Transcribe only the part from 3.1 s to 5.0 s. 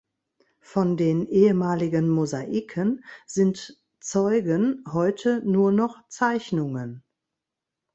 sind zeugen